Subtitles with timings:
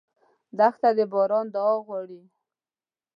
[0.57, 2.21] دښته د باران دعا غواړي.